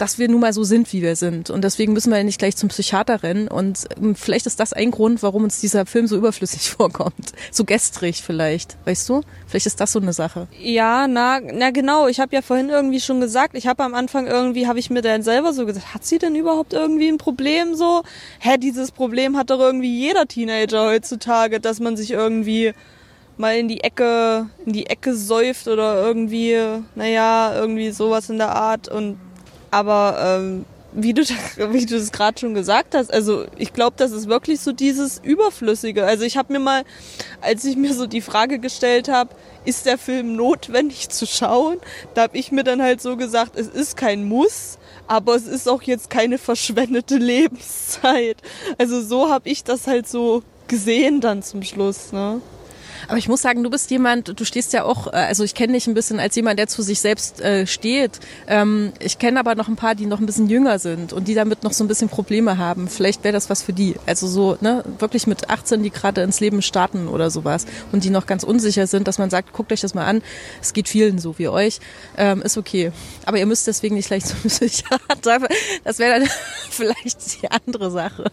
dass 0.01 0.17
wir 0.17 0.27
nun 0.27 0.41
mal 0.41 0.51
so 0.51 0.63
sind, 0.63 0.91
wie 0.93 1.03
wir 1.03 1.15
sind. 1.15 1.51
Und 1.51 1.63
deswegen 1.63 1.93
müssen 1.93 2.09
wir 2.09 2.17
ja 2.17 2.23
nicht 2.23 2.39
gleich 2.39 2.57
zum 2.57 2.69
Psychiater 2.69 3.21
rennen. 3.21 3.47
Und 3.47 3.85
ähm, 3.97 4.15
vielleicht 4.15 4.47
ist 4.47 4.59
das 4.59 4.73
ein 4.73 4.89
Grund, 4.89 5.21
warum 5.21 5.43
uns 5.43 5.61
dieser 5.61 5.85
Film 5.85 6.07
so 6.07 6.17
überflüssig 6.17 6.69
vorkommt. 6.71 7.33
So 7.51 7.65
gestrig 7.65 8.23
vielleicht, 8.23 8.77
weißt 8.85 9.07
du? 9.09 9.21
Vielleicht 9.45 9.67
ist 9.67 9.79
das 9.79 9.91
so 9.91 9.99
eine 9.99 10.13
Sache. 10.13 10.47
Ja, 10.59 11.07
na, 11.07 11.39
na 11.39 11.69
genau. 11.69 12.07
Ich 12.07 12.19
habe 12.19 12.35
ja 12.35 12.41
vorhin 12.41 12.69
irgendwie 12.69 12.99
schon 12.99 13.21
gesagt, 13.21 13.55
ich 13.55 13.67
habe 13.67 13.83
am 13.83 13.93
Anfang 13.93 14.25
irgendwie, 14.25 14.65
habe 14.65 14.79
ich 14.79 14.89
mir 14.89 15.03
dann 15.03 15.21
selber 15.21 15.53
so 15.53 15.67
gesagt, 15.67 15.93
hat 15.93 16.03
sie 16.03 16.17
denn 16.17 16.35
überhaupt 16.35 16.73
irgendwie 16.73 17.07
ein 17.07 17.19
Problem 17.19 17.75
so? 17.75 18.01
Hä, 18.39 18.57
dieses 18.57 18.91
Problem 18.91 19.37
hat 19.37 19.51
doch 19.51 19.59
irgendwie 19.59 19.99
jeder 19.99 20.25
Teenager 20.25 20.85
heutzutage, 20.85 21.59
dass 21.59 21.79
man 21.79 21.95
sich 21.95 22.09
irgendwie 22.09 22.73
mal 23.37 23.55
in 23.55 23.67
die 23.67 23.83
Ecke, 23.83 24.47
in 24.65 24.73
die 24.73 24.87
Ecke 24.87 25.13
säuft 25.13 25.67
oder 25.67 26.01
irgendwie, 26.01 26.57
naja, 26.95 27.53
irgendwie 27.53 27.91
sowas 27.91 28.31
in 28.31 28.39
der 28.39 28.55
Art 28.55 28.87
und 28.87 29.17
aber 29.71 30.39
ähm, 30.39 30.65
wie 30.93 31.13
du 31.13 31.23
wie 31.71 31.85
du 31.85 31.95
es 31.95 32.11
gerade 32.11 32.39
schon 32.39 32.53
gesagt 32.53 32.95
hast, 32.95 33.13
also 33.13 33.45
ich 33.57 33.73
glaube, 33.73 33.95
das 33.97 34.11
ist 34.11 34.27
wirklich 34.27 34.59
so 34.59 34.71
dieses 34.71 35.19
Überflüssige. 35.19 36.05
Also 36.05 36.23
ich 36.23 36.37
habe 36.37 36.53
mir 36.53 36.59
mal, 36.59 36.83
als 37.41 37.65
ich 37.65 37.75
mir 37.75 37.93
so 37.93 38.07
die 38.07 38.21
Frage 38.21 38.59
gestellt 38.59 39.07
habe, 39.07 39.31
ist 39.65 39.85
der 39.85 39.97
Film 39.97 40.35
notwendig 40.35 41.09
zu 41.09 41.25
schauen, 41.25 41.77
da 42.13 42.23
habe 42.23 42.37
ich 42.37 42.51
mir 42.51 42.63
dann 42.63 42.81
halt 42.81 43.01
so 43.01 43.15
gesagt, 43.15 43.55
es 43.55 43.67
ist 43.67 43.95
kein 43.95 44.27
Muss, 44.27 44.77
aber 45.07 45.35
es 45.35 45.47
ist 45.47 45.69
auch 45.69 45.81
jetzt 45.83 46.09
keine 46.09 46.37
verschwendete 46.37 47.15
Lebenszeit. 47.17 48.37
Also 48.77 49.01
so 49.01 49.29
habe 49.29 49.49
ich 49.49 49.63
das 49.63 49.87
halt 49.87 50.07
so 50.07 50.43
gesehen 50.67 51.21
dann 51.21 51.43
zum 51.43 51.63
Schluss. 51.63 52.11
Ne? 52.11 52.41
Aber 53.07 53.17
ich 53.17 53.27
muss 53.27 53.41
sagen, 53.41 53.63
du 53.63 53.69
bist 53.69 53.91
jemand, 53.91 54.39
du 54.39 54.45
stehst 54.45 54.73
ja 54.73 54.83
auch, 54.83 55.07
äh, 55.07 55.11
also 55.11 55.43
ich 55.43 55.55
kenne 55.55 55.73
dich 55.73 55.87
ein 55.87 55.93
bisschen 55.93 56.19
als 56.19 56.35
jemand, 56.35 56.59
der 56.59 56.67
zu 56.67 56.81
sich 56.81 57.01
selbst 57.01 57.41
äh, 57.41 57.67
steht. 57.67 58.19
Ähm, 58.47 58.93
ich 58.99 59.19
kenne 59.19 59.39
aber 59.39 59.55
noch 59.55 59.67
ein 59.67 59.75
paar, 59.75 59.95
die 59.95 60.05
noch 60.05 60.19
ein 60.19 60.25
bisschen 60.25 60.49
jünger 60.49 60.79
sind 60.79 61.13
und 61.13 61.27
die 61.27 61.33
damit 61.33 61.63
noch 61.63 61.73
so 61.73 61.83
ein 61.83 61.87
bisschen 61.87 62.09
Probleme 62.09 62.57
haben. 62.57 62.87
Vielleicht 62.87 63.23
wäre 63.23 63.33
das 63.33 63.49
was 63.49 63.61
für 63.61 63.73
die. 63.73 63.95
Also 64.05 64.27
so, 64.27 64.57
ne, 64.61 64.83
wirklich 64.99 65.27
mit 65.27 65.49
18, 65.49 65.83
die 65.83 65.89
gerade 65.89 66.21
ins 66.21 66.39
Leben 66.39 66.61
starten 66.61 67.07
oder 67.07 67.29
sowas 67.29 67.65
und 67.91 68.03
die 68.03 68.09
noch 68.09 68.25
ganz 68.25 68.43
unsicher 68.43 68.87
sind, 68.87 69.07
dass 69.07 69.17
man 69.17 69.29
sagt, 69.29 69.53
guckt 69.53 69.71
euch 69.71 69.81
das 69.81 69.93
mal 69.93 70.05
an. 70.05 70.21
Es 70.61 70.73
geht 70.73 70.87
vielen 70.87 71.19
so 71.19 71.37
wie 71.37 71.47
euch. 71.47 71.79
Ähm, 72.17 72.41
ist 72.41 72.57
okay. 72.57 72.91
Aber 73.25 73.37
ihr 73.37 73.45
müsst 73.45 73.67
deswegen 73.67 73.95
nicht 73.95 74.07
gleich 74.07 74.25
zum 74.25 74.37
Psychiater. 74.47 75.01
Das 75.83 75.99
wäre 75.99 76.19
dann 76.19 76.29
vielleicht 76.69 77.41
die 77.41 77.49
andere 77.49 77.91
Sache. 77.91 78.25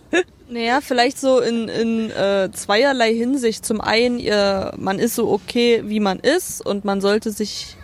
Naja, 0.48 0.80
vielleicht 0.80 1.20
so 1.20 1.40
in, 1.40 1.68
in 1.68 2.10
äh, 2.10 2.50
zweierlei 2.52 3.14
Hinsicht. 3.14 3.66
Zum 3.66 3.80
einen, 3.80 4.18
ihr, 4.18 4.57
man 4.76 4.98
ist 4.98 5.14
so 5.14 5.30
okay, 5.30 5.82
wie 5.86 6.00
man 6.00 6.18
ist 6.20 6.64
und 6.64 6.84
man 6.84 7.00
sollte 7.00 7.30
sich. 7.30 7.76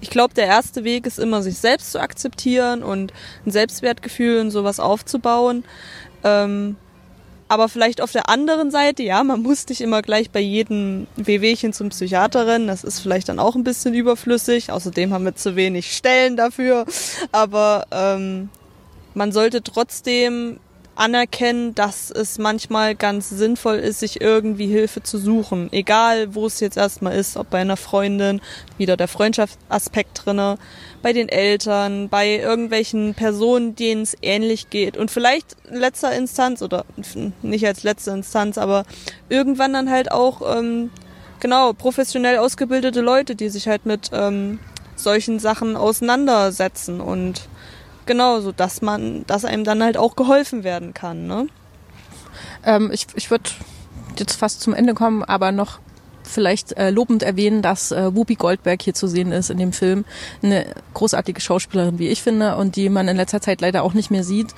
Ich 0.00 0.10
glaube, 0.10 0.32
der 0.32 0.46
erste 0.46 0.84
Weg 0.84 1.06
ist 1.06 1.18
immer, 1.18 1.42
sich 1.42 1.58
selbst 1.58 1.90
zu 1.90 2.00
akzeptieren 2.00 2.84
und 2.84 3.12
ein 3.44 3.50
Selbstwertgefühl 3.50 4.40
und 4.40 4.52
sowas 4.52 4.78
aufzubauen. 4.78 5.64
Ähm, 6.22 6.76
aber 7.48 7.68
vielleicht 7.68 8.02
auf 8.02 8.12
der 8.12 8.28
anderen 8.28 8.70
Seite, 8.70 9.02
ja, 9.02 9.24
man 9.24 9.42
muss 9.42 9.66
nicht 9.68 9.80
immer 9.80 10.02
gleich 10.02 10.30
bei 10.30 10.40
jedem 10.40 11.06
Wehwehchen 11.16 11.72
zum 11.72 11.88
Psychiater 11.88 12.46
rennen. 12.46 12.68
Das 12.68 12.84
ist 12.84 13.00
vielleicht 13.00 13.30
dann 13.30 13.38
auch 13.38 13.56
ein 13.56 13.64
bisschen 13.64 13.94
überflüssig. 13.94 14.70
Außerdem 14.70 15.14
haben 15.14 15.24
wir 15.24 15.34
zu 15.34 15.56
wenig 15.56 15.96
Stellen 15.96 16.36
dafür. 16.36 16.84
Aber 17.32 17.86
ähm, 17.90 18.50
man 19.14 19.32
sollte 19.32 19.62
trotzdem 19.62 20.60
anerkennen, 20.98 21.74
dass 21.74 22.10
es 22.10 22.38
manchmal 22.38 22.94
ganz 22.94 23.30
sinnvoll 23.30 23.76
ist, 23.76 24.00
sich 24.00 24.20
irgendwie 24.20 24.66
Hilfe 24.66 25.02
zu 25.02 25.18
suchen. 25.18 25.68
Egal, 25.72 26.34
wo 26.34 26.46
es 26.46 26.60
jetzt 26.60 26.76
erstmal 26.76 27.14
ist, 27.14 27.36
ob 27.36 27.50
bei 27.50 27.58
einer 27.58 27.76
Freundin, 27.76 28.40
wieder 28.78 28.96
der 28.96 29.08
Freundschaftsaspekt 29.08 30.24
drinne, 30.24 30.58
bei 31.00 31.12
den 31.12 31.28
Eltern, 31.28 32.08
bei 32.08 32.38
irgendwelchen 32.38 33.14
Personen, 33.14 33.76
denen 33.76 34.02
es 34.02 34.16
ähnlich 34.22 34.70
geht. 34.70 34.96
Und 34.96 35.10
vielleicht 35.10 35.56
in 35.70 35.76
letzter 35.76 36.12
Instanz, 36.12 36.62
oder 36.62 36.84
nicht 37.42 37.66
als 37.66 37.84
letzte 37.84 38.10
Instanz, 38.10 38.58
aber 38.58 38.84
irgendwann 39.28 39.72
dann 39.72 39.90
halt 39.90 40.10
auch, 40.10 40.58
ähm, 40.58 40.90
genau, 41.38 41.72
professionell 41.74 42.38
ausgebildete 42.38 43.00
Leute, 43.02 43.36
die 43.36 43.50
sich 43.50 43.68
halt 43.68 43.86
mit 43.86 44.10
ähm, 44.12 44.58
solchen 44.96 45.38
Sachen 45.38 45.76
auseinandersetzen 45.76 47.00
und 47.00 47.48
Genau, 48.08 48.40
so 48.40 48.52
dass 48.52 48.80
man, 48.80 49.26
dass 49.26 49.44
einem 49.44 49.64
dann 49.64 49.82
halt 49.82 49.98
auch 49.98 50.16
geholfen 50.16 50.64
werden 50.64 50.94
kann. 50.94 51.26
Ne? 51.26 51.46
Ähm, 52.64 52.90
ich 52.90 53.06
ich 53.14 53.30
würde 53.30 53.50
jetzt 54.16 54.34
fast 54.34 54.62
zum 54.62 54.72
Ende 54.72 54.94
kommen, 54.94 55.22
aber 55.22 55.52
noch 55.52 55.78
vielleicht 56.22 56.72
äh, 56.78 56.88
lobend 56.88 57.22
erwähnen, 57.22 57.60
dass 57.60 57.92
äh, 57.92 58.14
Whoopi 58.16 58.36
Goldberg 58.36 58.80
hier 58.80 58.94
zu 58.94 59.08
sehen 59.08 59.30
ist 59.30 59.50
in 59.50 59.58
dem 59.58 59.74
Film. 59.74 60.06
Eine 60.42 60.64
großartige 60.94 61.42
Schauspielerin, 61.42 61.98
wie 61.98 62.08
ich 62.08 62.22
finde, 62.22 62.56
und 62.56 62.76
die 62.76 62.88
man 62.88 63.08
in 63.08 63.16
letzter 63.18 63.42
Zeit 63.42 63.60
leider 63.60 63.82
auch 63.82 63.92
nicht 63.92 64.10
mehr 64.10 64.24
sieht. 64.24 64.54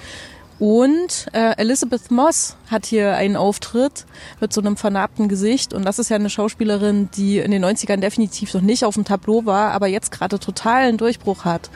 Und 0.60 1.26
äh, 1.32 1.56
Elizabeth 1.56 2.10
Moss 2.10 2.54
hat 2.70 2.84
hier 2.84 3.16
einen 3.16 3.34
Auftritt 3.34 4.04
mit 4.40 4.52
so 4.52 4.60
einem 4.60 4.76
vernarbten 4.76 5.26
Gesicht. 5.26 5.72
Und 5.72 5.86
das 5.86 5.98
ist 5.98 6.10
ja 6.10 6.16
eine 6.16 6.28
Schauspielerin, 6.28 7.08
die 7.16 7.38
in 7.38 7.50
den 7.50 7.64
90ern 7.64 7.96
definitiv 7.96 8.52
noch 8.52 8.60
nicht 8.60 8.84
auf 8.84 8.92
dem 8.94 9.06
Tableau 9.06 9.46
war, 9.46 9.72
aber 9.72 9.86
jetzt 9.86 10.12
gerade 10.12 10.38
total 10.38 10.82
einen 10.82 10.98
Durchbruch 10.98 11.46
hat. 11.46 11.70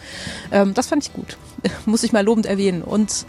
Ähm, 0.53 0.75
das 0.75 0.89
fand 0.89 1.03
ich 1.03 1.15
gut. 1.15 1.39
Muss 1.87 2.03
ich 2.03 2.13
mal 2.13 2.23
lobend 2.23 2.45
erwähnen. 2.45 2.83
Und 2.83 3.25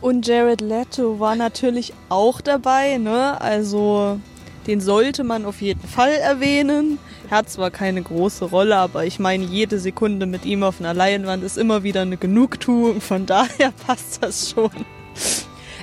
Und 0.00 0.28
Jared 0.28 0.60
Leto 0.60 1.18
war 1.18 1.34
natürlich 1.34 1.92
auch 2.08 2.40
dabei, 2.40 2.96
ne? 2.96 3.40
Also 3.40 4.20
den 4.66 4.80
sollte 4.80 5.24
man 5.24 5.44
auf 5.44 5.60
jeden 5.60 5.86
Fall 5.86 6.12
erwähnen. 6.12 6.98
Er 7.30 7.38
hat 7.38 7.50
zwar 7.50 7.70
keine 7.70 8.02
große 8.02 8.46
Rolle, 8.46 8.76
aber 8.76 9.04
ich 9.04 9.18
meine, 9.18 9.44
jede 9.44 9.78
Sekunde 9.78 10.26
mit 10.26 10.44
ihm 10.44 10.62
auf 10.62 10.80
einer 10.80 10.94
Leinwand 10.94 11.44
ist 11.44 11.58
immer 11.58 11.82
wieder 11.82 12.02
eine 12.02 12.16
Genugtuung. 12.16 13.00
Von 13.00 13.26
daher 13.26 13.72
passt 13.86 14.22
das 14.22 14.50
schon. 14.50 14.70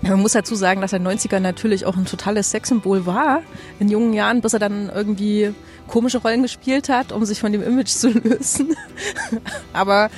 Ja, 0.04 0.12
man 0.12 0.22
muss 0.22 0.34
dazu 0.34 0.56
sagen, 0.56 0.82
dass 0.82 0.94
er 0.94 0.98
in 0.98 1.06
den 1.06 1.18
90ern 1.18 1.40
natürlich 1.40 1.86
auch 1.86 1.98
ein 1.98 2.06
totales 2.06 2.52
Sexsymbol 2.52 3.06
war. 3.06 3.42
In 3.80 3.90
jungen 3.90 4.14
Jahren, 4.14 4.42
bis 4.42 4.54
er 4.54 4.60
dann 4.60 4.92
irgendwie 4.94 5.54
komische 5.88 6.20
Rollen 6.20 6.44
gespielt 6.44 6.90
hat, 6.90 7.12
um 7.12 7.26
sich 7.26 7.40
von 7.40 7.52
dem 7.52 7.64
Image 7.64 7.90
zu 7.90 8.10
lösen. 8.24 8.76
Aber 9.74 10.10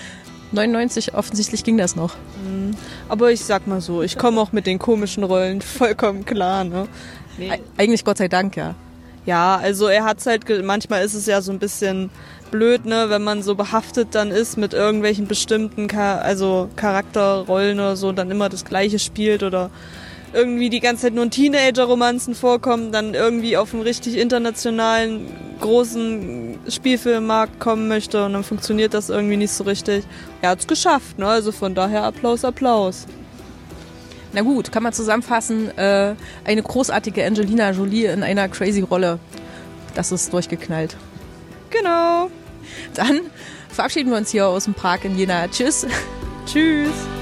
99 0.51 1.13
offensichtlich 1.13 1.63
ging 1.63 1.77
das 1.77 1.95
noch. 1.95 2.15
Aber 3.07 3.31
ich 3.31 3.45
sag 3.45 3.67
mal 3.67 3.81
so, 3.81 4.01
ich 4.01 4.17
komme 4.17 4.41
auch 4.41 4.51
mit 4.51 4.65
den 4.65 4.79
komischen 4.79 5.23
Rollen 5.23 5.61
vollkommen 5.61 6.25
klar, 6.25 6.63
ne? 6.63 6.87
Nee. 7.37 7.51
Eigentlich 7.77 8.03
Gott 8.03 8.17
sei 8.17 8.27
Dank, 8.27 8.55
ja. 8.55 8.75
Ja, 9.25 9.57
also 9.61 9.87
er 9.87 10.05
hat's 10.05 10.25
halt, 10.25 10.45
ge- 10.45 10.63
manchmal 10.63 11.03
ist 11.05 11.13
es 11.13 11.25
ja 11.25 11.41
so 11.41 11.51
ein 11.51 11.59
bisschen 11.59 12.09
blöd, 12.51 12.85
ne, 12.85 13.05
wenn 13.09 13.23
man 13.23 13.43
so 13.43 13.53
behaftet 13.55 14.15
dann 14.15 14.31
ist 14.31 14.57
mit 14.57 14.73
irgendwelchen 14.73 15.27
bestimmten, 15.27 15.87
Cha 15.87 16.17
also 16.17 16.69
Charakterrollen 16.75 17.79
oder 17.79 17.95
so, 17.95 18.11
dann 18.11 18.31
immer 18.31 18.49
das 18.49 18.65
Gleiche 18.65 18.97
spielt 18.97 19.43
oder 19.43 19.69
irgendwie 20.33 20.69
die 20.69 20.79
ganze 20.79 21.03
Zeit 21.03 21.13
nur 21.13 21.23
in 21.25 21.31
Teenager-Romanzen 21.31 22.33
vorkommen, 22.35 22.91
dann 22.91 23.13
irgendwie 23.13 23.57
auf 23.57 23.73
einen 23.73 23.83
richtig 23.83 24.17
internationalen, 24.17 25.27
großen 25.59 26.57
Spielfilmmarkt 26.67 27.59
kommen 27.59 27.87
möchte 27.87 28.25
und 28.25 28.33
dann 28.33 28.43
funktioniert 28.43 28.93
das 28.93 29.09
irgendwie 29.09 29.37
nicht 29.37 29.51
so 29.51 29.63
richtig. 29.63 30.03
Er 30.41 30.51
hat's 30.51 30.67
geschafft, 30.67 31.19
ne, 31.19 31.27
also 31.27 31.51
von 31.51 31.75
daher 31.75 32.03
Applaus, 32.03 32.43
Applaus. 32.45 33.05
Na 34.33 34.41
gut, 34.41 34.71
kann 34.71 34.83
man 34.83 34.93
zusammenfassen, 34.93 35.75
äh, 35.77 36.15
eine 36.45 36.61
großartige 36.61 37.25
Angelina 37.25 37.71
Jolie 37.71 38.05
in 38.05 38.23
einer 38.23 38.47
crazy 38.47 38.81
Rolle. 38.81 39.19
Das 39.95 40.11
ist 40.11 40.31
durchgeknallt. 40.31 40.95
Genau. 41.71 42.29
Dann 42.93 43.21
verabschieden 43.69 44.11
wir 44.11 44.17
uns 44.17 44.29
hier 44.29 44.47
aus 44.47 44.65
dem 44.65 44.73
Park 44.73 45.05
in 45.05 45.17
Jena. 45.17 45.47
Tschüss. 45.47 45.87
Tschüss. 46.45 47.18